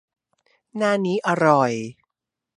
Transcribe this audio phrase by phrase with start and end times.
[0.77, 1.71] หน้านี้อร่อย